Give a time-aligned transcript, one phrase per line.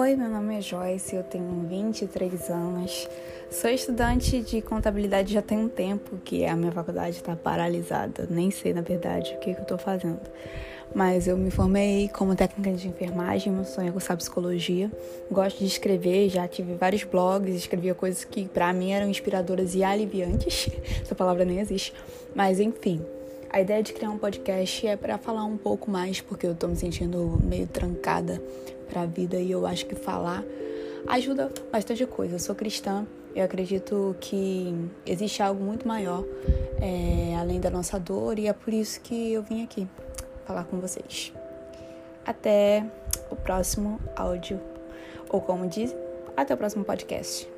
[0.00, 3.08] Oi, meu nome é Joyce, eu tenho 23 anos,
[3.50, 8.48] sou estudante de contabilidade já tem um tempo que a minha faculdade está paralisada, nem
[8.48, 10.20] sei na verdade o que, que eu estou fazendo.
[10.94, 14.88] Mas eu me formei como técnica de enfermagem, meu sonho é cursar psicologia.
[15.32, 19.82] Gosto de escrever, já tive vários blogs, escrevia coisas que para mim eram inspiradoras e
[19.82, 20.70] aliviantes.
[21.02, 21.92] Essa palavra nem existe.
[22.36, 23.04] Mas enfim,
[23.50, 26.68] a ideia de criar um podcast é para falar um pouco mais, porque eu tô
[26.68, 28.42] me sentindo meio trancada
[28.88, 30.44] para a vida e eu acho que falar
[31.06, 32.34] ajuda bastante coisa.
[32.34, 34.74] Eu sou cristã, eu acredito que
[35.06, 36.24] existe algo muito maior
[36.80, 39.86] é, além da nossa dor e é por isso que eu vim aqui
[40.44, 41.32] falar com vocês.
[42.26, 42.84] Até
[43.30, 44.60] o próximo áudio,
[45.30, 45.94] ou como diz,
[46.36, 47.48] até o próximo podcast.